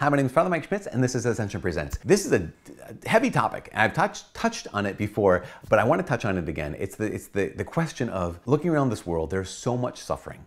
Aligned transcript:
Hi, 0.00 0.08
my 0.08 0.16
name 0.16 0.24
is 0.24 0.32
Father 0.32 0.48
Mike 0.48 0.64
Schmitz, 0.64 0.86
and 0.86 1.04
this 1.04 1.14
is 1.14 1.26
Ascension 1.26 1.60
Presents. 1.60 1.98
This 2.02 2.24
is 2.24 2.32
a 2.32 2.48
heavy 3.06 3.30
topic, 3.30 3.68
and 3.70 3.82
I've 3.82 3.92
touched 3.92 4.32
touched 4.32 4.66
on 4.72 4.86
it 4.86 4.96
before, 4.96 5.44
but 5.68 5.78
I 5.78 5.84
want 5.84 6.00
to 6.00 6.08
touch 6.08 6.24
on 6.24 6.38
it 6.38 6.48
again. 6.48 6.74
It's 6.78 6.96
the 6.96 7.04
it's 7.04 7.26
the, 7.26 7.48
the 7.48 7.64
question 7.64 8.08
of 8.08 8.40
looking 8.46 8.70
around 8.70 8.88
this 8.88 9.04
world. 9.04 9.28
There's 9.28 9.50
so 9.50 9.76
much 9.76 10.00
suffering. 10.00 10.46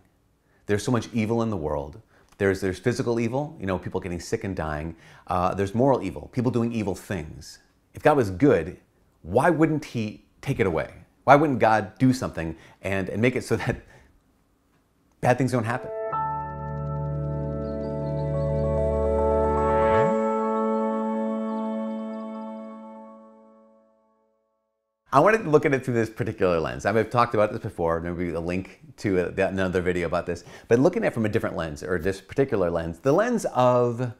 There's 0.66 0.82
so 0.82 0.90
much 0.90 1.08
evil 1.12 1.40
in 1.40 1.50
the 1.50 1.56
world. 1.56 2.02
There's 2.38 2.60
there's 2.60 2.80
physical 2.80 3.20
evil, 3.20 3.56
you 3.60 3.66
know, 3.66 3.78
people 3.78 4.00
getting 4.00 4.18
sick 4.18 4.42
and 4.42 4.56
dying. 4.56 4.96
Uh, 5.28 5.54
there's 5.54 5.72
moral 5.72 6.02
evil, 6.02 6.30
people 6.32 6.50
doing 6.50 6.72
evil 6.72 6.96
things. 6.96 7.60
If 7.94 8.02
God 8.02 8.16
was 8.16 8.30
good, 8.30 8.76
why 9.22 9.50
wouldn't 9.50 9.84
He 9.84 10.24
take 10.40 10.58
it 10.58 10.66
away? 10.66 10.90
Why 11.22 11.36
wouldn't 11.36 11.60
God 11.60 11.96
do 12.00 12.12
something 12.12 12.56
and, 12.82 13.08
and 13.08 13.22
make 13.22 13.36
it 13.36 13.44
so 13.44 13.54
that 13.54 13.82
bad 15.20 15.38
things 15.38 15.52
don't 15.52 15.62
happen? 15.62 15.92
I 25.14 25.20
wanted 25.20 25.44
to 25.44 25.48
look 25.48 25.64
at 25.64 25.72
it 25.72 25.84
through 25.84 25.94
this 25.94 26.10
particular 26.10 26.58
lens. 26.58 26.84
I've 26.84 27.08
talked 27.08 27.34
about 27.34 27.52
this 27.52 27.60
before, 27.60 28.00
There 28.00 28.12
will 28.12 28.18
be 28.18 28.32
a 28.32 28.40
link 28.40 28.80
to 28.96 29.20
a, 29.20 29.46
another 29.46 29.80
video 29.80 30.08
about 30.08 30.26
this, 30.26 30.42
but 30.66 30.80
looking 30.80 31.04
at 31.04 31.12
it 31.12 31.14
from 31.14 31.24
a 31.24 31.28
different 31.28 31.54
lens, 31.54 31.84
or 31.84 32.00
this 32.00 32.20
particular 32.20 32.68
lens, 32.68 32.98
the 32.98 33.12
lens 33.12 33.46
of 33.54 34.10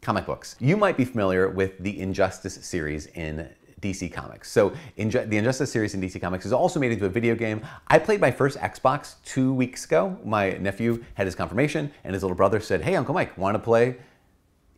comic 0.00 0.26
books. 0.26 0.56
You 0.58 0.76
might 0.76 0.96
be 0.96 1.04
familiar 1.04 1.48
with 1.48 1.78
the 1.78 2.00
Injustice 2.00 2.54
series 2.66 3.06
in 3.06 3.48
DC 3.80 4.12
Comics. 4.12 4.50
So 4.50 4.72
Inju 4.98 5.28
the 5.28 5.36
Injustice 5.36 5.70
series 5.70 5.94
in 5.94 6.00
DC 6.00 6.20
Comics 6.20 6.46
is 6.46 6.52
also 6.52 6.80
made 6.80 6.90
into 6.90 7.06
a 7.06 7.08
video 7.08 7.36
game. 7.36 7.64
I 7.86 8.00
played 8.00 8.20
my 8.20 8.32
first 8.32 8.58
Xbox 8.58 9.22
two 9.24 9.54
weeks 9.54 9.84
ago. 9.84 10.18
My 10.24 10.54
nephew 10.54 11.04
had 11.14 11.28
his 11.28 11.36
confirmation 11.36 11.92
and 12.02 12.12
his 12.12 12.24
little 12.24 12.36
brother 12.36 12.58
said, 12.58 12.82
hey, 12.82 12.96
Uncle 12.96 13.14
Mike, 13.14 13.38
want 13.38 13.54
to 13.54 13.60
play 13.60 13.98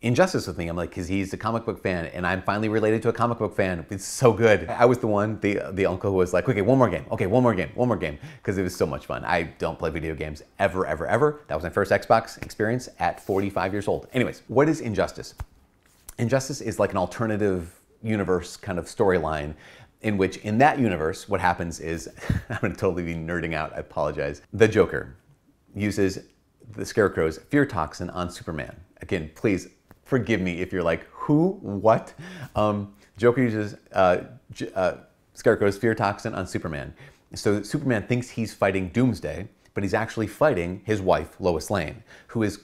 Injustice 0.06 0.46
with 0.46 0.56
me. 0.56 0.68
I'm 0.68 0.76
like, 0.76 0.90
because 0.90 1.08
he's 1.08 1.32
a 1.32 1.36
comic 1.36 1.64
book 1.64 1.82
fan, 1.82 2.06
and 2.06 2.24
I'm 2.24 2.40
finally 2.40 2.68
related 2.68 3.02
to 3.02 3.08
a 3.08 3.12
comic 3.12 3.38
book 3.38 3.56
fan. 3.56 3.84
It's 3.90 4.04
so 4.04 4.32
good. 4.32 4.68
I 4.68 4.84
was 4.84 4.98
the 4.98 5.08
one, 5.08 5.40
the 5.40 5.60
the 5.72 5.84
uncle 5.86 6.12
who 6.12 6.16
was 6.18 6.32
like, 6.32 6.48
okay, 6.48 6.62
one 6.62 6.78
more 6.78 6.88
game, 6.88 7.04
okay, 7.10 7.26
one 7.26 7.42
more 7.42 7.54
game, 7.54 7.70
one 7.74 7.88
more 7.88 7.96
game, 7.96 8.16
because 8.36 8.56
it 8.56 8.62
was 8.62 8.76
so 8.76 8.86
much 8.86 9.06
fun. 9.06 9.24
I 9.24 9.42
don't 9.58 9.76
play 9.76 9.90
video 9.90 10.14
games 10.14 10.44
ever, 10.60 10.86
ever, 10.86 11.08
ever. 11.08 11.40
That 11.48 11.56
was 11.56 11.64
my 11.64 11.70
first 11.70 11.90
Xbox 11.90 12.40
experience 12.40 12.88
at 13.00 13.20
45 13.20 13.72
years 13.72 13.88
old. 13.88 14.06
Anyways, 14.12 14.42
what 14.46 14.68
is 14.68 14.80
Injustice? 14.80 15.34
Injustice 16.18 16.60
is 16.60 16.78
like 16.78 16.92
an 16.92 16.98
alternative 16.98 17.74
universe 18.00 18.56
kind 18.56 18.78
of 18.78 18.84
storyline 18.84 19.54
in 20.02 20.16
which 20.16 20.36
in 20.38 20.56
that 20.58 20.78
universe 20.78 21.28
what 21.28 21.40
happens 21.40 21.80
is 21.80 22.08
i'm 22.50 22.58
going 22.60 22.72
to 22.72 22.78
totally 22.78 23.02
be 23.02 23.14
nerding 23.14 23.54
out 23.54 23.72
i 23.72 23.78
apologize 23.78 24.42
the 24.52 24.68
joker 24.68 25.16
uses 25.74 26.18
the 26.72 26.84
scarecrow's 26.84 27.38
fear 27.38 27.64
toxin 27.64 28.10
on 28.10 28.30
superman 28.30 28.78
again 29.00 29.30
please 29.34 29.68
forgive 30.06 30.40
me 30.40 30.62
if 30.62 30.72
you're 30.72 30.82
like, 30.82 31.06
who, 31.10 31.58
what? 31.60 32.14
Um, 32.54 32.94
Joker 33.18 33.42
uses 33.42 33.76
uh, 33.92 34.18
uh, 34.74 34.94
Scarecrow's 35.34 35.76
fear 35.76 35.94
toxin 35.94 36.34
on 36.34 36.46
Superman. 36.46 36.94
So 37.34 37.62
Superman 37.62 38.06
thinks 38.06 38.30
he's 38.30 38.54
fighting 38.54 38.88
Doomsday, 38.88 39.48
but 39.74 39.82
he's 39.82 39.94
actually 39.94 40.28
fighting 40.28 40.80
his 40.84 41.02
wife, 41.02 41.38
Lois 41.38 41.70
Lane, 41.70 42.02
who 42.28 42.42
is 42.42 42.60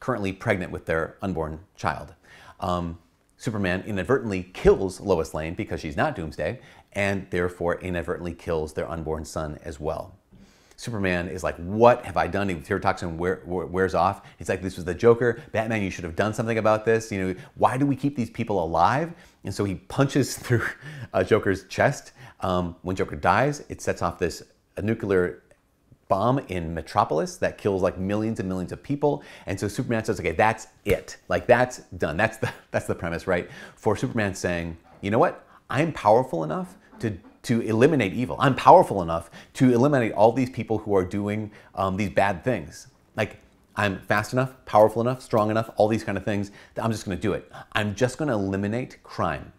currently 0.00 0.32
pregnant 0.32 0.70
with 0.70 0.86
their 0.86 1.16
unborn 1.20 1.60
child. 1.76 2.14
Um, 2.60 2.98
Superman 3.36 3.82
inadvertently 3.86 4.44
kills 4.54 5.00
Lois 5.00 5.34
Lane 5.34 5.54
because 5.54 5.80
she's 5.80 5.96
not 5.96 6.14
Doomsday, 6.14 6.60
and 6.92 7.26
therefore 7.30 7.80
inadvertently 7.80 8.32
kills 8.32 8.72
their 8.72 8.88
unborn 8.88 9.24
son 9.24 9.58
as 9.64 9.80
well. 9.80 10.16
Superman 10.76 11.28
is 11.28 11.42
like, 11.42 11.56
what 11.56 12.04
have 12.04 12.16
I 12.16 12.26
done? 12.26 12.48
The 12.48 12.56
fear 12.56 12.78
toxin 12.78 13.16
wear, 13.16 13.42
wears 13.44 13.94
off. 13.94 14.22
He's 14.38 14.48
like, 14.48 14.62
this 14.62 14.76
was 14.76 14.84
the 14.84 14.94
Joker. 14.94 15.40
Batman, 15.52 15.82
you 15.82 15.90
should 15.90 16.04
have 16.04 16.16
done 16.16 16.34
something 16.34 16.58
about 16.58 16.84
this. 16.84 17.12
You 17.12 17.26
know, 17.26 17.40
why 17.54 17.76
do 17.76 17.86
we 17.86 17.96
keep 17.96 18.16
these 18.16 18.30
people 18.30 18.62
alive? 18.62 19.12
And 19.44 19.54
so 19.54 19.64
he 19.64 19.76
punches 19.76 20.36
through 20.38 20.64
uh, 21.12 21.22
Joker's 21.22 21.64
chest. 21.64 22.12
Um, 22.40 22.76
when 22.82 22.96
Joker 22.96 23.16
dies, 23.16 23.64
it 23.68 23.80
sets 23.80 24.02
off 24.02 24.18
this 24.18 24.42
nuclear 24.82 25.42
bomb 26.08 26.38
in 26.48 26.74
Metropolis 26.74 27.36
that 27.38 27.58
kills 27.58 27.82
like 27.82 27.98
millions 27.98 28.40
and 28.40 28.48
millions 28.48 28.72
of 28.72 28.82
people. 28.82 29.22
And 29.46 29.58
so 29.58 29.68
Superman 29.68 30.04
says, 30.04 30.20
okay, 30.20 30.32
that's 30.32 30.66
it. 30.84 31.16
Like 31.28 31.46
that's 31.46 31.78
done. 31.98 32.16
That's 32.16 32.38
the 32.38 32.52
that's 32.70 32.86
the 32.86 32.94
premise, 32.94 33.26
right? 33.26 33.48
For 33.76 33.96
Superman 33.96 34.34
saying, 34.34 34.76
you 35.00 35.10
know 35.10 35.18
what? 35.18 35.46
I'm 35.70 35.92
powerful 35.92 36.44
enough 36.44 36.76
to 37.00 37.16
to 37.44 37.60
eliminate 37.60 38.12
evil. 38.12 38.36
I'm 38.38 38.54
powerful 38.54 39.02
enough 39.02 39.30
to 39.54 39.72
eliminate 39.72 40.12
all 40.12 40.32
these 40.32 40.50
people 40.50 40.78
who 40.78 40.94
are 40.96 41.04
doing 41.04 41.50
um, 41.74 41.96
these 41.96 42.10
bad 42.10 42.44
things. 42.44 42.88
Like, 43.16 43.38
I'm 43.76 44.00
fast 44.00 44.32
enough, 44.32 44.52
powerful 44.66 45.02
enough, 45.02 45.20
strong 45.20 45.50
enough, 45.50 45.70
all 45.76 45.88
these 45.88 46.04
kind 46.04 46.16
of 46.16 46.24
things. 46.24 46.50
I'm 46.76 46.92
just 46.92 47.04
to 47.16 47.22
do 47.22 47.32
it. 47.32 47.50
I'm 47.72 47.94
just 47.94 48.18
to 48.28 48.34
eliminate 48.34 49.02
crime. 49.02 49.52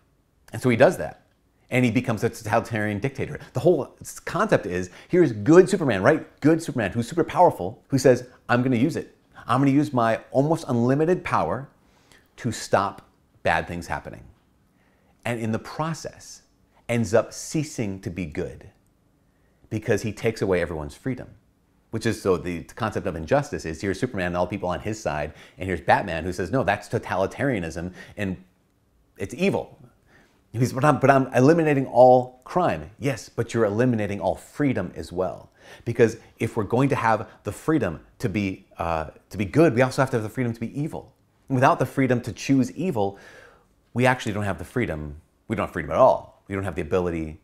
And 0.53 0.61
so 0.61 0.69
he 0.69 0.77
does 0.77 0.97
that. 0.97 1.23
And 1.69 1.83
he 1.83 1.91
becomes 1.91 2.23
a 2.23 2.29
totalitarian 2.29 2.99
dictator. 2.99 3.39
The 3.53 3.59
whole 3.59 3.97
concept 4.23 4.65
is 4.65 4.89
here's 5.09 5.31
good 5.31 5.69
Superman, 5.69 6.03
right? 6.03 6.39
Good 6.39 6.61
Superman 6.61 6.91
who's 6.91 7.07
super 7.07 7.23
powerful, 7.23 7.83
who 7.89 7.97
says, 7.97 8.27
I'm 8.47 8.61
to 8.71 8.77
use 8.77 8.95
it. 8.95 9.17
I'm 9.47 9.59
to 9.71 9.75
use 9.75 9.91
my 9.91 10.21
almost 10.31 10.65
unlimited 10.67 11.23
power 11.23 11.67
to 12.37 12.51
stop 12.51 13.09
bad 13.43 13.67
things 13.67 13.87
happening. 13.87 14.23
And 15.25 15.39
in 15.39 15.51
the 15.51 15.59
process, 15.59 16.43
ends 16.87 17.13
up 17.13 17.33
ceasing 17.33 17.99
to 18.01 18.09
be 18.09 18.25
good 18.25 18.69
because 19.69 20.03
he 20.03 20.13
takes 20.13 20.41
away 20.41 20.61
everyone's 20.61 20.95
freedom. 20.95 21.29
Which 21.91 22.05
is 22.05 22.21
so 22.21 22.37
the 22.37 22.63
concept 22.63 23.07
of 23.07 23.15
injustice 23.15 23.65
is 23.65 23.81
here's 23.81 23.99
Superman 23.99 24.27
and 24.27 24.37
all 24.37 24.47
people 24.47 24.69
on 24.69 24.81
his 24.81 25.01
side, 25.01 25.33
and 25.57 25.67
here's 25.67 25.81
Batman 25.81 26.23
who 26.23 26.33
says, 26.33 26.51
no, 26.51 26.63
that's 26.63 26.89
totalitarianism 26.89 27.93
and 28.17 28.37
it's 29.17 29.33
evil. 29.33 29.79
He's, 30.51 30.73
but 30.73 30.85
I'm, 30.85 30.99
but 30.99 31.09
I'm 31.09 31.27
eliminating 31.33 31.85
all 31.87 32.41
crime. 32.43 32.91
Yes, 32.99 33.29
but 33.29 33.53
you're 33.53 33.65
eliminating 33.65 34.19
all 34.19 34.35
freedom 34.35 34.91
as 34.95 35.11
well. 35.11 35.51
Because 35.83 36.17
if 36.37 36.55
we're 36.55 36.63
going 36.63 36.89
to 36.89 36.95
have 36.95 37.27
the 37.43 37.51
freedom 37.51 37.99
to 38.19 38.29
be, 38.29 38.65
uh, 38.77 39.07
to 39.29 39.37
be 39.37 39.45
good, 39.45 39.73
we 39.73 39.81
also 39.81 40.01
have 40.01 40.09
to 40.11 40.17
have 40.17 40.23
the 40.23 40.29
freedom 40.29 40.53
to 40.53 40.59
be 40.59 40.79
evil. 40.79 41.13
And 41.49 41.55
without 41.55 41.79
the 41.79 41.85
freedom 41.85 42.21
to 42.21 42.31
choose 42.31 42.71
evil, 42.71 43.17
we 43.93 44.05
actually 44.05 44.33
don't 44.33 44.43
have 44.43 44.57
the 44.57 44.65
freedom. 44.65 45.21
We 45.47 45.55
don't 45.55 45.65
have 45.65 45.73
freedom 45.73 45.91
at 45.91 45.97
all 45.97 46.34
we 46.47 46.55
don't 46.55 46.63
have 46.63 46.75
the 46.75 46.81
ability 46.81 47.39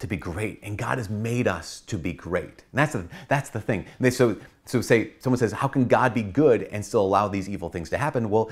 to 0.00 0.06
be 0.06 0.16
great. 0.16 0.60
And 0.62 0.76
God 0.76 0.98
has 0.98 1.08
made 1.08 1.46
us 1.46 1.80
to 1.82 1.98
be 1.98 2.12
great. 2.12 2.44
And 2.44 2.56
that's 2.72 2.94
the, 2.94 3.06
that's 3.28 3.50
the 3.50 3.60
thing. 3.60 3.84
They, 4.00 4.10
so, 4.10 4.36
so 4.64 4.80
say 4.80 5.12
someone 5.20 5.38
says, 5.38 5.52
how 5.52 5.68
can 5.68 5.86
God 5.86 6.14
be 6.14 6.22
good 6.22 6.64
and 6.64 6.84
still 6.84 7.02
allow 7.02 7.28
these 7.28 7.48
evil 7.48 7.68
things 7.68 7.90
to 7.90 7.98
happen? 7.98 8.30
Well, 8.30 8.50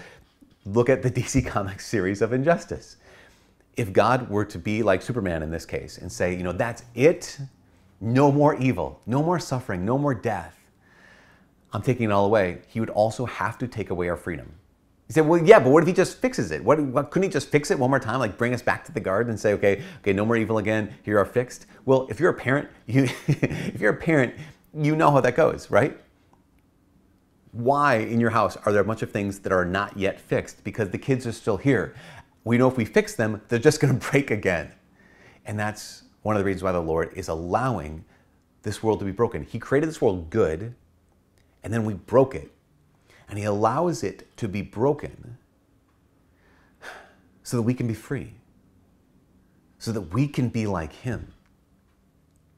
look 0.64 0.88
at 0.88 1.02
the 1.02 1.10
DC 1.10 1.46
Comics 1.46 1.86
series 1.86 2.22
of 2.22 2.32
Injustice. 2.32 2.96
If 3.76 3.92
God 3.92 4.28
were 4.28 4.44
to 4.44 4.58
be 4.58 4.82
like 4.82 5.02
Superman 5.02 5.42
in 5.42 5.50
this 5.50 5.64
case 5.64 5.98
and 5.98 6.10
say, 6.10 6.34
you 6.34 6.42
know, 6.42 6.52
that's 6.52 6.84
it, 6.94 7.38
no 8.00 8.30
more 8.30 8.56
evil, 8.56 9.00
no 9.06 9.22
more 9.22 9.38
suffering, 9.38 9.84
no 9.84 9.96
more 9.96 10.14
death, 10.14 10.54
I'm 11.72 11.82
taking 11.82 12.10
it 12.10 12.12
all 12.12 12.26
away, 12.26 12.58
he 12.68 12.80
would 12.80 12.90
also 12.90 13.26
have 13.26 13.58
to 13.58 13.68
take 13.68 13.90
away 13.90 14.08
our 14.08 14.16
freedom. 14.16 14.52
He 15.08 15.14
said, 15.14 15.26
well, 15.26 15.42
yeah, 15.42 15.58
but 15.58 15.70
what 15.70 15.82
if 15.82 15.86
he 15.86 15.94
just 15.94 16.18
fixes 16.18 16.50
it? 16.50 16.62
What, 16.62 16.78
what, 16.80 17.10
couldn't 17.10 17.30
he 17.30 17.32
just 17.32 17.48
fix 17.48 17.70
it 17.70 17.78
one 17.78 17.88
more 17.88 17.98
time, 17.98 18.18
like 18.18 18.36
bring 18.36 18.52
us 18.52 18.60
back 18.60 18.84
to 18.84 18.92
the 18.92 19.00
garden 19.00 19.30
and 19.30 19.40
say, 19.40 19.54
okay, 19.54 19.82
okay, 20.00 20.12
no 20.12 20.26
more 20.26 20.36
evil 20.36 20.58
again. 20.58 20.94
Here 21.02 21.18
are 21.18 21.24
fixed. 21.24 21.64
Well, 21.86 22.06
if 22.10 22.20
you're 22.20 22.30
a 22.30 22.34
parent, 22.34 22.68
you, 22.86 23.08
if 23.26 23.80
you're 23.80 23.94
a 23.94 23.96
parent, 23.96 24.34
you 24.74 24.94
know 24.94 25.10
how 25.10 25.22
that 25.22 25.34
goes, 25.34 25.70
right? 25.70 25.98
Why 27.52 27.96
in 27.96 28.20
your 28.20 28.28
house 28.30 28.58
are 28.58 28.72
there 28.72 28.82
a 28.82 28.84
bunch 28.84 29.00
of 29.00 29.10
things 29.10 29.38
that 29.40 29.52
are 29.52 29.64
not 29.64 29.96
yet 29.96 30.20
fixed? 30.20 30.62
Because 30.62 30.90
the 30.90 30.98
kids 30.98 31.26
are 31.26 31.32
still 31.32 31.56
here. 31.56 31.94
We 32.44 32.58
know 32.58 32.68
if 32.68 32.76
we 32.76 32.84
fix 32.84 33.14
them, 33.14 33.40
they're 33.48 33.58
just 33.58 33.80
going 33.80 33.98
to 33.98 34.10
break 34.10 34.30
again. 34.30 34.74
And 35.46 35.58
that's 35.58 36.02
one 36.20 36.36
of 36.36 36.40
the 36.40 36.44
reasons 36.44 36.64
why 36.64 36.72
the 36.72 36.82
Lord 36.82 37.14
is 37.14 37.28
allowing 37.28 38.04
this 38.62 38.82
world 38.82 38.98
to 38.98 39.06
be 39.06 39.12
broken. 39.12 39.42
He 39.42 39.58
created 39.58 39.88
this 39.88 40.02
world 40.02 40.28
good, 40.28 40.74
and 41.64 41.72
then 41.72 41.86
we 41.86 41.94
broke 41.94 42.34
it 42.34 42.52
and 43.28 43.38
he 43.38 43.44
allows 43.44 44.02
it 44.02 44.36
to 44.38 44.48
be 44.48 44.62
broken 44.62 45.36
so 47.42 47.56
that 47.56 47.62
we 47.62 47.74
can 47.74 47.86
be 47.86 47.94
free, 47.94 48.32
so 49.78 49.92
that 49.92 50.12
we 50.12 50.26
can 50.26 50.48
be 50.48 50.66
like 50.66 50.92
him. 50.92 51.32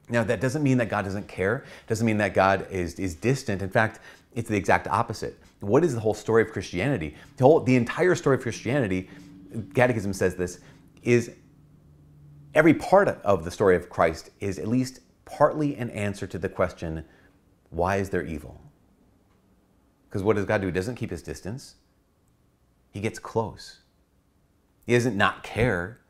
Now, 0.09 0.25
that 0.25 0.41
doesn't 0.41 0.63
mean 0.63 0.79
that 0.79 0.89
God 0.89 1.05
doesn't 1.05 1.29
care, 1.29 1.65
doesn't 1.87 2.05
mean 2.05 2.19
that 2.19 2.35
God 2.35 2.67
is, 2.71 2.99
is 2.99 3.15
distant. 3.15 3.63
In 3.63 3.71
fact, 3.71 4.01
it's 4.35 4.49
the 4.49 4.57
exact 4.57 4.89
opposite. 4.89 5.39
What 5.61 5.85
is 5.85 5.95
the 5.95 6.01
whole 6.01 6.15
story 6.15 6.43
of 6.43 6.51
Christianity? 6.51 7.15
The, 7.37 7.45
whole, 7.45 7.61
the 7.61 7.77
entire 7.77 8.15
story 8.15 8.37
of 8.37 8.43
Christianity, 8.43 9.09
Catechism 9.75 10.13
says 10.13 10.35
this, 10.35 10.61
is 11.03 11.33
every 12.55 12.75
part 12.75 13.09
of 13.09 13.45
the 13.45 13.51
story 13.51 13.77
of 13.77 13.89
Christ 13.89 14.31
is 14.41 14.59
at 14.59 14.67
least 14.67 15.01
partly 15.25 15.77
an 15.77 15.91
answer 15.91 16.27
to 16.27 16.39
the 16.39 16.49
question 16.49 17.05
why 17.71 17.97
is 17.97 18.11
there 18.11 18.25
evil? 18.25 18.61
Because 20.11 20.25
what 20.25 20.35
does 20.35 20.45
God 20.45 20.61
do? 20.61 20.67
He 20.67 20.73
doesn't 20.73 20.97
keep 20.97 21.11
his 21.11 21.23
distance. 21.23 21.77
He 22.91 23.01
gets 23.01 23.21
close. 23.21 23.79
He 24.85 24.95
doesn't 24.95 25.17
not 25.17 25.45
care. 25.45 26.01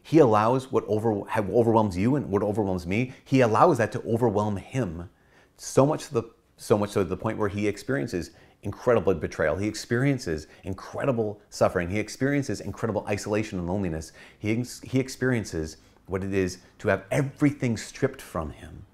He 0.00 0.20
allows 0.20 0.70
what 0.70 0.84
over, 0.86 1.22
overwhelms 1.36 1.96
you 1.96 2.14
and 2.14 2.30
what 2.30 2.44
overwhelms 2.44 2.86
me, 2.86 3.12
he 3.24 3.40
allows 3.40 3.78
that 3.78 3.90
to 3.92 4.02
overwhelm 4.02 4.56
him 4.56 5.10
so 5.56 5.84
much, 5.84 6.10
the, 6.10 6.22
so 6.56 6.78
much 6.78 6.90
so 6.90 7.02
to 7.02 7.08
the 7.08 7.16
point 7.16 7.36
where 7.36 7.48
he 7.48 7.66
experiences 7.66 8.30
incredible 8.62 9.12
betrayal. 9.14 9.56
He 9.56 9.66
experiences 9.66 10.46
incredible 10.62 11.40
suffering. 11.50 11.90
He 11.90 11.98
experiences 11.98 12.60
incredible 12.60 13.04
isolation 13.08 13.58
and 13.58 13.66
loneliness. 13.66 14.12
He, 14.38 14.64
he 14.84 15.00
experiences 15.00 15.78
what 16.06 16.22
it 16.22 16.32
is 16.32 16.58
to 16.78 16.88
have 16.88 17.02
everything 17.10 17.76
stripped 17.76 18.22
from 18.22 18.50
him 18.50 18.86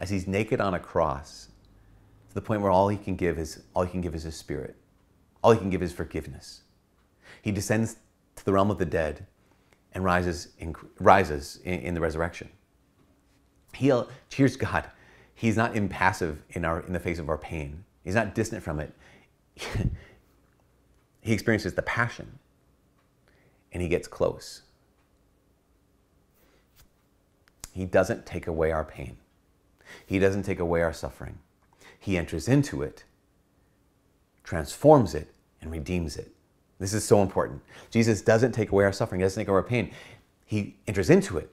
as 0.00 0.10
he's 0.10 0.26
naked 0.26 0.60
on 0.60 0.74
a 0.74 0.80
cross 0.80 1.50
the 2.38 2.42
point 2.42 2.62
where 2.62 2.70
all 2.70 2.86
he 2.86 2.96
can 2.96 3.16
give 3.16 3.36
is 3.36 3.64
all 3.74 3.82
he 3.82 3.90
can 3.90 4.00
give 4.00 4.14
is 4.14 4.22
his 4.22 4.36
spirit. 4.36 4.76
All 5.42 5.50
he 5.50 5.58
can 5.58 5.70
give 5.70 5.82
is 5.82 5.92
forgiveness. 5.92 6.60
He 7.42 7.50
descends 7.50 7.96
to 8.36 8.44
the 8.44 8.52
realm 8.52 8.70
of 8.70 8.78
the 8.78 8.86
dead 8.86 9.26
and 9.92 10.04
rises 10.04 10.50
in, 10.60 10.72
rises 11.00 11.58
in, 11.64 11.80
in 11.80 11.94
the 11.94 12.00
resurrection. 12.00 12.48
He 13.74 13.92
cheers 14.28 14.56
God. 14.56 14.88
He's 15.34 15.56
not 15.56 15.74
impassive 15.74 16.40
in, 16.50 16.64
our, 16.64 16.78
in 16.82 16.92
the 16.92 17.00
face 17.00 17.18
of 17.18 17.28
our 17.28 17.38
pain. 17.38 17.82
He's 18.04 18.14
not 18.14 18.36
distant 18.36 18.62
from 18.62 18.78
it. 18.78 18.92
he 21.20 21.32
experiences 21.32 21.74
the 21.74 21.82
passion 21.82 22.38
and 23.72 23.82
he 23.82 23.88
gets 23.88 24.06
close. 24.06 24.62
He 27.72 27.84
doesn't 27.84 28.26
take 28.26 28.46
away 28.46 28.70
our 28.70 28.84
pain. 28.84 29.16
He 30.06 30.20
doesn't 30.20 30.44
take 30.44 30.60
away 30.60 30.82
our 30.82 30.92
suffering. 30.92 31.40
He 31.98 32.16
enters 32.16 32.48
into 32.48 32.82
it, 32.82 33.04
transforms 34.44 35.14
it, 35.14 35.32
and 35.60 35.70
redeems 35.70 36.16
it. 36.16 36.32
This 36.78 36.94
is 36.94 37.04
so 37.04 37.22
important. 37.22 37.60
Jesus 37.90 38.22
doesn't 38.22 38.52
take 38.52 38.70
away 38.70 38.84
our 38.84 38.92
suffering, 38.92 39.20
doesn't 39.20 39.40
take 39.40 39.48
away 39.48 39.56
our 39.56 39.62
pain. 39.62 39.92
He 40.44 40.76
enters 40.86 41.10
into 41.10 41.38
it, 41.38 41.50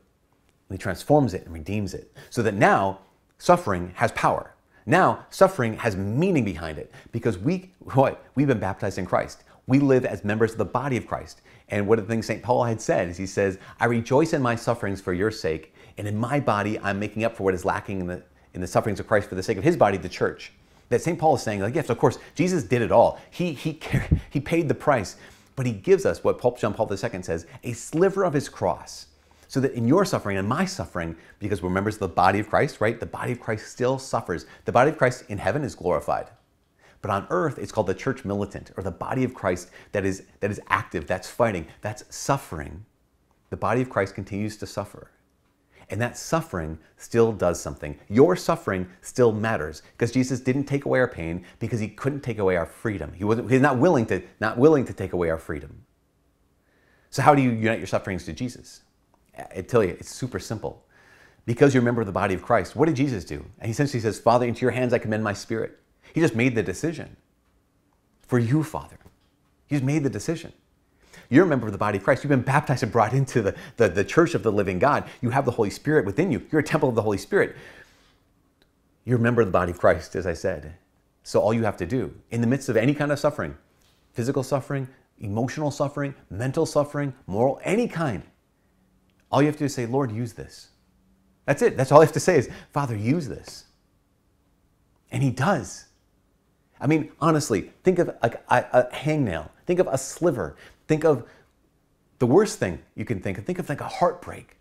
he 0.69 0.77
transforms 0.77 1.33
it 1.33 1.45
and 1.45 1.53
redeems 1.53 1.93
it. 1.93 2.15
So 2.29 2.41
that 2.43 2.53
now 2.53 2.99
suffering 3.37 3.91
has 3.95 4.11
power. 4.11 4.53
Now 4.85 5.25
suffering 5.29 5.77
has 5.77 5.95
meaning 5.95 6.45
behind 6.45 6.77
it 6.77 6.91
because 7.11 7.37
we 7.37 7.71
what? 7.79 8.23
We've 8.35 8.47
been 8.47 8.59
baptized 8.59 8.97
in 8.97 9.05
Christ. 9.05 9.43
We 9.67 9.79
live 9.79 10.05
as 10.05 10.23
members 10.23 10.51
of 10.51 10.59
the 10.59 10.65
body 10.65 10.95
of 10.95 11.07
Christ. 11.07 11.41
And 11.69 11.87
one 11.87 11.97
of 11.97 12.05
the 12.05 12.13
things 12.13 12.27
St. 12.27 12.43
Paul 12.43 12.63
had 12.63 12.79
said 12.79 13.09
is 13.09 13.17
he 13.17 13.25
says, 13.25 13.57
I 13.79 13.85
rejoice 13.85 14.33
in 14.33 14.41
my 14.41 14.55
sufferings 14.55 15.01
for 15.01 15.13
your 15.13 15.31
sake, 15.31 15.73
and 15.97 16.07
in 16.07 16.15
my 16.15 16.39
body 16.39 16.79
I'm 16.79 16.99
making 16.99 17.23
up 17.23 17.35
for 17.35 17.43
what 17.43 17.55
is 17.55 17.65
lacking 17.65 18.01
in 18.01 18.07
the 18.07 18.21
in 18.55 18.61
the 18.61 18.67
sufferings 18.67 18.99
of 18.99 19.07
Christ 19.07 19.29
for 19.29 19.35
the 19.35 19.43
sake 19.43 19.57
of 19.57 19.63
his 19.63 19.77
body, 19.77 19.97
the 19.97 20.09
church. 20.09 20.51
That 20.89 21.01
St. 21.01 21.19
Paul 21.19 21.35
is 21.35 21.41
saying, 21.41 21.61
like, 21.61 21.75
yes, 21.75 21.89
of 21.89 21.97
course, 21.97 22.17
Jesus 22.35 22.63
did 22.63 22.81
it 22.81 22.91
all. 22.91 23.19
He, 23.29 23.53
he, 23.53 23.79
he 24.29 24.39
paid 24.39 24.67
the 24.67 24.75
price, 24.75 25.17
but 25.55 25.65
he 25.65 25.71
gives 25.71 26.05
us 26.05 26.23
what 26.23 26.39
Pope 26.39 26.59
John 26.59 26.73
Paul 26.73 26.89
II 26.91 27.21
says 27.21 27.45
a 27.63 27.73
sliver 27.73 28.23
of 28.23 28.33
his 28.33 28.49
cross. 28.49 29.07
So 29.47 29.59
that 29.59 29.73
in 29.73 29.87
your 29.87 30.05
suffering 30.05 30.37
and 30.37 30.47
my 30.47 30.65
suffering, 30.65 31.15
because 31.39 31.61
we're 31.61 31.69
members 31.69 31.95
of 31.95 31.99
the 31.99 32.07
body 32.09 32.39
of 32.39 32.49
Christ, 32.49 32.81
right? 32.81 32.99
The 32.99 33.05
body 33.05 33.31
of 33.31 33.39
Christ 33.39 33.67
still 33.67 33.99
suffers. 33.99 34.45
The 34.65 34.71
body 34.71 34.89
of 34.89 34.97
Christ 34.97 35.25
in 35.29 35.37
heaven 35.37 35.63
is 35.63 35.75
glorified. 35.75 36.29
But 37.01 37.11
on 37.11 37.27
earth, 37.29 37.59
it's 37.59 37.71
called 37.71 37.87
the 37.87 37.93
church 37.93 38.25
militant, 38.25 38.71
or 38.75 38.83
the 38.83 38.91
body 38.91 39.23
of 39.23 39.35
Christ 39.35 39.69
that 39.91 40.05
is, 40.05 40.23
that 40.39 40.49
is 40.49 40.59
active, 40.69 41.05
that's 41.05 41.29
fighting, 41.29 41.67
that's 41.81 42.03
suffering. 42.09 42.85
The 43.51 43.57
body 43.57 43.81
of 43.81 43.89
Christ 43.89 44.15
continues 44.15 44.57
to 44.57 44.65
suffer. 44.65 45.11
And 45.89 46.01
that 46.01 46.17
suffering 46.17 46.79
still 46.97 47.31
does 47.31 47.61
something. 47.61 47.97
Your 48.09 48.35
suffering 48.35 48.87
still 49.01 49.31
matters 49.31 49.83
because 49.91 50.11
Jesus 50.11 50.39
didn't 50.39 50.65
take 50.65 50.85
away 50.85 50.99
our 50.99 51.07
pain 51.07 51.45
because 51.59 51.79
he 51.79 51.87
couldn't 51.87 52.21
take 52.21 52.39
away 52.39 52.55
our 52.55 52.65
freedom. 52.65 53.13
He 53.13 53.23
wasn't, 53.23 53.51
he's 53.51 53.61
not 53.61 53.77
willing 53.77 54.05
to, 54.07 54.21
not 54.39 54.57
willing 54.57 54.85
to 54.85 54.93
take 54.93 55.13
away 55.13 55.29
our 55.29 55.37
freedom. 55.37 55.85
So 57.11 57.21
how 57.21 57.35
do 57.35 57.41
you 57.41 57.51
unite 57.51 57.79
your 57.79 57.87
sufferings 57.87 58.25
to 58.25 58.33
Jesus? 58.33 58.81
I 59.37 59.61
tell 59.61 59.83
you, 59.83 59.91
it's 59.91 60.13
super 60.13 60.39
simple. 60.39 60.83
Because 61.45 61.73
you're 61.73 61.81
a 61.81 61.85
member 61.85 62.01
of 62.01 62.07
the 62.07 62.13
body 62.13 62.33
of 62.33 62.41
Christ, 62.41 62.75
what 62.75 62.87
did 62.87 62.95
Jesus 62.95 63.23
do? 63.23 63.45
And 63.59 63.67
he 63.67 63.71
essentially 63.71 64.01
says, 64.01 64.19
Father, 64.19 64.47
into 64.47 64.61
your 64.61 64.71
hands 64.71 64.93
I 64.93 64.97
commend 64.97 65.23
my 65.23 65.33
spirit. 65.33 65.79
He 66.13 66.21
just 66.21 66.35
made 66.35 66.55
the 66.55 66.63
decision. 66.63 67.15
For 68.27 68.39
you, 68.39 68.63
Father. 68.63 68.97
He's 69.67 69.83
made 69.83 70.03
the 70.03 70.09
decision. 70.09 70.53
You're 71.29 71.45
a 71.45 71.47
member 71.47 71.65
of 71.65 71.71
the 71.71 71.77
body 71.77 71.97
of 71.97 72.03
Christ. 72.03 72.23
You've 72.23 72.29
been 72.29 72.41
baptized 72.41 72.83
and 72.83 72.91
brought 72.91 73.13
into 73.13 73.41
the, 73.41 73.55
the, 73.77 73.89
the 73.89 74.03
church 74.03 74.35
of 74.35 74.43
the 74.43 74.51
living 74.51 74.79
God. 74.79 75.05
You 75.21 75.29
have 75.31 75.45
the 75.45 75.51
Holy 75.51 75.69
Spirit 75.69 76.05
within 76.05 76.31
you. 76.31 76.45
You're 76.51 76.61
a 76.61 76.63
temple 76.63 76.89
of 76.89 76.95
the 76.95 77.01
Holy 77.01 77.17
Spirit. 77.17 77.55
You're 79.05 79.19
a 79.19 79.21
member 79.21 79.41
of 79.41 79.47
the 79.47 79.51
body 79.51 79.71
of 79.71 79.79
Christ, 79.79 80.15
as 80.15 80.25
I 80.25 80.33
said. 80.33 80.75
So 81.23 81.39
all 81.39 81.53
you 81.53 81.63
have 81.63 81.77
to 81.77 81.85
do, 81.85 82.13
in 82.31 82.41
the 82.41 82.47
midst 82.47 82.69
of 82.69 82.77
any 82.77 82.93
kind 82.93 83.11
of 83.11 83.19
suffering, 83.19 83.57
physical 84.13 84.43
suffering, 84.43 84.87
emotional 85.19 85.71
suffering, 85.71 86.13
mental 86.29 86.65
suffering, 86.65 87.13
moral, 87.25 87.59
any 87.63 87.87
kind, 87.87 88.23
all 89.31 89.41
you 89.41 89.47
have 89.47 89.55
to 89.55 89.59
do 89.59 89.65
is 89.65 89.73
say, 89.73 89.85
Lord, 89.85 90.11
use 90.11 90.33
this. 90.33 90.69
That's 91.45 91.61
it. 91.61 91.77
That's 91.77 91.91
all 91.91 91.99
you 91.99 92.05
have 92.05 92.13
to 92.13 92.19
say 92.19 92.37
is, 92.37 92.49
Father, 92.71 92.95
use 92.95 93.27
this. 93.27 93.65
And 95.11 95.21
He 95.23 95.31
does. 95.31 95.85
I 96.79 96.87
mean, 96.87 97.11
honestly, 97.19 97.71
think 97.83 97.99
of 97.99 98.09
a, 98.09 98.37
a, 98.49 98.65
a 98.73 98.89
hangnail. 98.93 99.49
Think 99.65 99.79
of 99.79 99.87
a 99.87 99.97
sliver. 99.97 100.55
Think 100.87 101.03
of 101.03 101.27
the 102.19 102.25
worst 102.25 102.59
thing 102.59 102.79
you 102.95 103.05
can 103.05 103.19
think 103.19 103.37
of. 103.37 103.45
Think 103.45 103.59
of 103.59 103.67
like 103.69 103.81
a 103.81 103.87
heartbreak. 103.87 104.57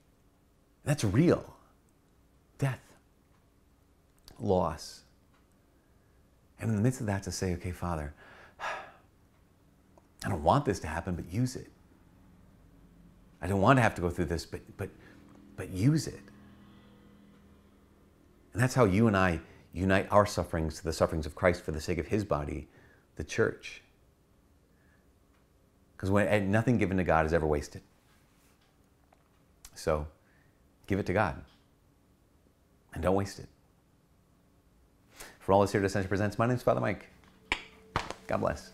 That's 0.85 1.05
real. 1.05 1.55
Death, 2.59 2.81
loss. 4.39 5.03
And 6.61 6.71
in 6.71 6.77
the 6.77 6.83
midst 6.83 7.01
of 7.01 7.07
that, 7.07 7.23
to 7.25 7.33
say, 7.33 7.55
okay, 7.55 7.73
Father, 7.73 8.15
I 8.61 10.29
don't 10.29 10.43
want 10.43 10.65
this 10.65 10.81
to 10.81 10.87
happen, 10.87 11.15
but 11.15 11.31
use 11.31 11.57
it. 11.57 11.69
I 13.43 13.47
don't 13.47 13.61
want 13.61 13.77
to 13.77 13.83
have 13.83 13.95
to 13.97 14.01
go 14.01 14.09
through 14.09 14.27
this, 14.27 14.47
but 14.47 14.61
but 14.77 14.89
but 15.57 15.71
use 15.71 16.07
it. 16.07 16.21
And 18.53 18.63
that's 18.63 18.75
how 18.75 18.85
you 18.85 19.07
and 19.07 19.17
I 19.17 19.41
unite 19.75 20.07
our 20.11 20.25
sufferings 20.25 20.79
to 20.79 20.85
the 20.85 20.93
sufferings 20.93 21.27
of 21.27 21.35
Christ 21.35 21.63
for 21.63 21.73
the 21.73 21.81
sake 21.81 21.99
of 21.99 22.07
his 22.07 22.25
body, 22.25 22.69
the 23.17 23.25
church. 23.25 23.83
Because 26.11 26.43
nothing 26.43 26.79
given 26.79 26.99
to 26.99 27.05
God 27.05 27.25
is 27.25 27.33
ever 27.33 27.47
wasted. 27.47 27.83
So 29.75 30.07
give 30.87 30.99
it 30.99 31.07
to 31.07 31.13
God. 31.13 31.43
And 32.93 33.03
don't 33.03 33.15
waste 33.15 33.39
it. 33.39 33.49
For 35.41 35.53
all 35.53 35.63
this 35.63 35.73
here 35.73 35.81
to 35.81 35.87
Ascension 35.87 36.09
Presents, 36.09 36.39
my 36.39 36.47
name 36.47 36.57
is 36.57 36.63
Father 36.63 36.81
Mike. 36.81 37.09
God 38.27 38.41
bless. 38.41 38.74